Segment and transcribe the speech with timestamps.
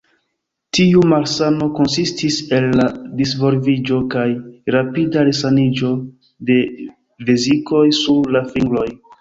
[0.77, 2.87] Tiu malsano konsistis el la
[3.19, 4.25] disvolviĝo kaj
[4.77, 5.93] rapida resaniĝo
[6.51, 6.59] de
[7.31, 8.89] vezikoj sur la fingroj.